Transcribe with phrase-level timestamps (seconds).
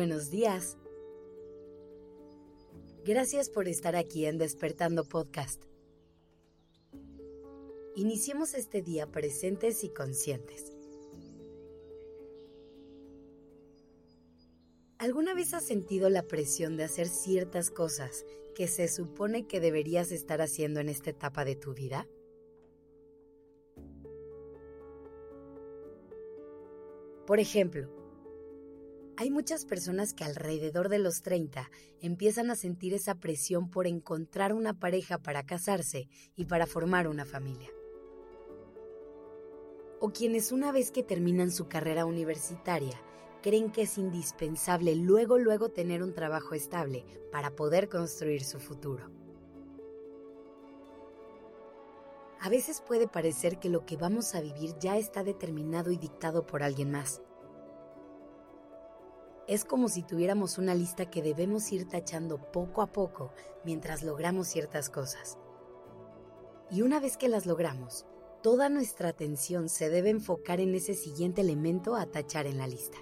[0.00, 0.78] Buenos días.
[3.04, 5.62] Gracias por estar aquí en Despertando Podcast.
[7.96, 10.72] Iniciemos este día presentes y conscientes.
[14.96, 18.24] ¿Alguna vez has sentido la presión de hacer ciertas cosas
[18.54, 22.08] que se supone que deberías estar haciendo en esta etapa de tu vida?
[27.26, 27.99] Por ejemplo,
[29.20, 31.70] hay muchas personas que alrededor de los 30
[32.00, 37.26] empiezan a sentir esa presión por encontrar una pareja para casarse y para formar una
[37.26, 37.68] familia.
[40.00, 42.98] O quienes una vez que terminan su carrera universitaria
[43.42, 49.10] creen que es indispensable luego luego tener un trabajo estable para poder construir su futuro.
[52.40, 56.46] A veces puede parecer que lo que vamos a vivir ya está determinado y dictado
[56.46, 57.20] por alguien más
[59.50, 63.32] es como si tuviéramos una lista que debemos ir tachando poco a poco
[63.64, 65.38] mientras logramos ciertas cosas.
[66.70, 68.06] Y una vez que las logramos,
[68.44, 72.98] toda nuestra atención se debe enfocar en ese siguiente elemento a tachar en la lista.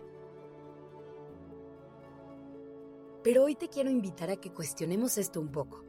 [3.23, 5.85] Pero hoy te quiero invitar a que cuestionemos esto un poco,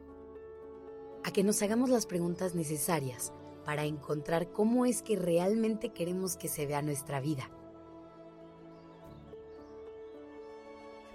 [1.24, 3.32] a que nos hagamos las preguntas necesarias
[3.64, 7.50] para encontrar cómo es que realmente queremos que se vea nuestra vida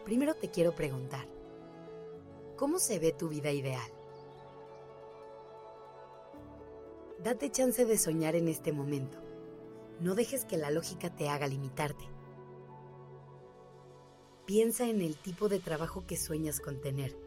[0.06, 1.28] primero te quiero preguntar,
[2.56, 3.92] ¿cómo se ve tu vida ideal?
[7.22, 9.18] Date chance de soñar en este momento.
[10.00, 12.06] No dejes que la lógica te haga limitarte.
[14.46, 17.18] Piensa en el tipo de trabajo que sueñas con tener.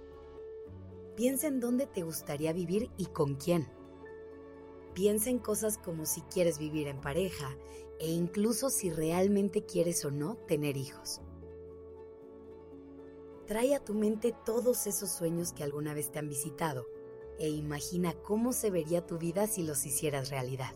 [1.17, 3.67] Piensa en dónde te gustaría vivir y con quién.
[4.95, 7.57] Piensa en cosas como si quieres vivir en pareja
[7.99, 11.21] e incluso si realmente quieres o no tener hijos.
[13.49, 16.87] Trae a tu mente todos esos sueños que alguna vez te han visitado
[17.39, 20.75] e imagina cómo se vería tu vida si los hicieras realidad.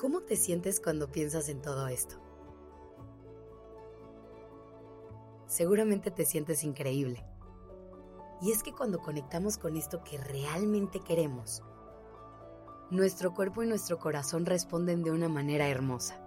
[0.00, 2.16] ¿Cómo te sientes cuando piensas en todo esto?
[5.46, 7.24] Seguramente te sientes increíble.
[8.40, 11.62] Y es que cuando conectamos con esto que realmente queremos,
[12.90, 16.21] nuestro cuerpo y nuestro corazón responden de una manera hermosa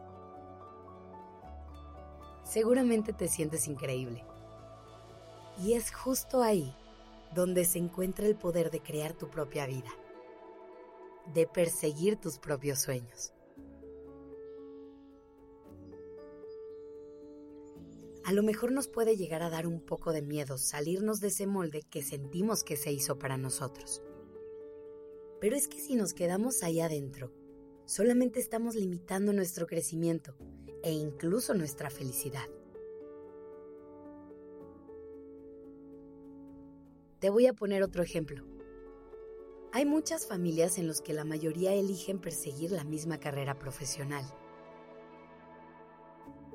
[2.55, 4.23] seguramente te sientes increíble.
[5.61, 6.73] Y es justo ahí
[7.33, 9.91] donde se encuentra el poder de crear tu propia vida,
[11.33, 13.33] de perseguir tus propios sueños.
[18.23, 21.47] A lo mejor nos puede llegar a dar un poco de miedo salirnos de ese
[21.47, 24.01] molde que sentimos que se hizo para nosotros.
[25.41, 27.33] Pero es que si nos quedamos ahí adentro,
[27.83, 30.37] solamente estamos limitando nuestro crecimiento
[30.85, 32.47] e incluso nuestra felicidad.
[37.19, 38.45] Te voy a poner otro ejemplo.
[39.71, 44.23] Hay muchas familias en las que la mayoría eligen perseguir la misma carrera profesional.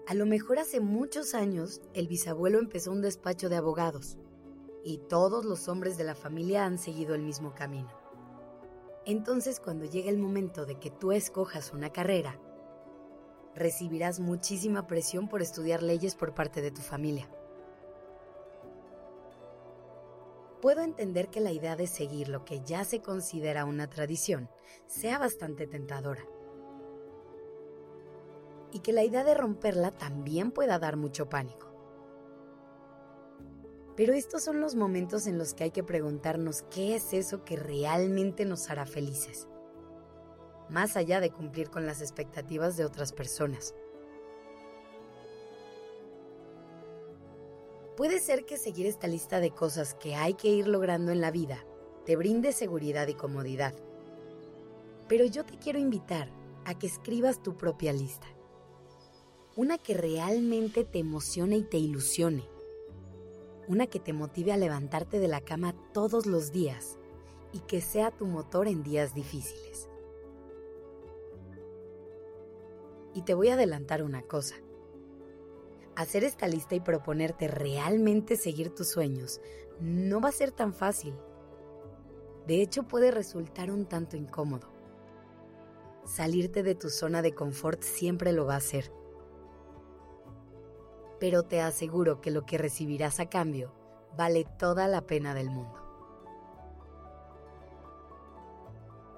[0.06, 4.16] A lo mejor hace muchos años el bisabuelo empezó un despacho de abogados
[4.84, 7.90] y todos los hombres de la familia han seguido el mismo camino.
[9.06, 12.40] Entonces cuando llega el momento de que tú escojas una carrera,
[13.54, 17.28] recibirás muchísima presión por estudiar leyes por parte de tu familia.
[20.60, 24.50] Puedo entender que la idea de seguir lo que ya se considera una tradición
[24.86, 26.26] sea bastante tentadora.
[28.72, 31.68] Y que la idea de romperla también pueda dar mucho pánico.
[33.96, 37.56] Pero estos son los momentos en los que hay que preguntarnos qué es eso que
[37.56, 39.48] realmente nos hará felices
[40.70, 43.74] más allá de cumplir con las expectativas de otras personas.
[47.96, 51.30] Puede ser que seguir esta lista de cosas que hay que ir logrando en la
[51.30, 51.64] vida
[52.04, 53.74] te brinde seguridad y comodidad.
[55.08, 56.30] Pero yo te quiero invitar
[56.64, 58.26] a que escribas tu propia lista.
[59.56, 62.48] Una que realmente te emocione y te ilusione.
[63.68, 66.96] Una que te motive a levantarte de la cama todos los días
[67.52, 69.89] y que sea tu motor en días difíciles.
[73.20, 74.54] Y te voy a adelantar una cosa.
[75.94, 79.42] Hacer esta lista y proponerte realmente seguir tus sueños
[79.78, 81.14] no va a ser tan fácil.
[82.46, 84.72] De hecho, puede resultar un tanto incómodo.
[86.06, 88.90] Salirte de tu zona de confort siempre lo va a hacer.
[91.18, 93.74] Pero te aseguro que lo que recibirás a cambio
[94.16, 95.78] vale toda la pena del mundo.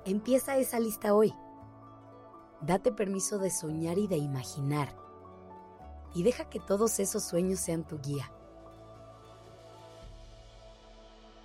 [0.05, 1.32] Empieza esa lista hoy.
[2.62, 4.96] Date permiso de soñar y de imaginar.
[6.14, 8.30] y deja que todos esos sueños sean tu guía.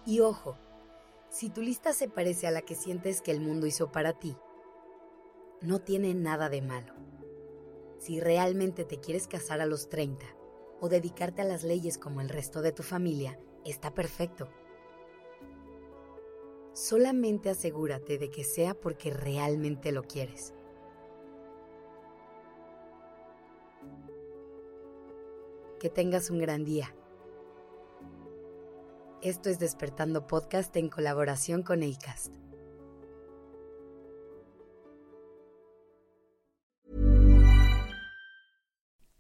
[0.06, 0.58] Y ojo,
[1.30, 4.38] si tu lista se parece a la que sientes que el mundo hizo para ti,
[5.62, 6.94] no tiene nada de malo.
[8.00, 10.26] Si realmente te quieres casar a los 30
[10.80, 14.48] o dedicarte a las leyes como el resto de tu familia, está perfecto.
[16.74, 20.54] Solamente asegúrate de que sea porque realmente lo quieres.
[25.80, 26.94] Que tengas un gran día.
[29.22, 32.32] Esto es Despertando Podcast en colaboración con ACAST.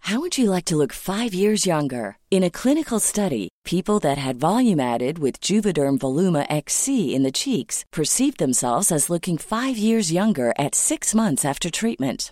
[0.08, 2.18] How would you like to look five years younger?
[2.32, 7.32] In a clinical study, people that had volume added with Juvederm Voluma XC in the
[7.32, 12.32] cheeks perceived themselves as looking five years younger at six months after treatment.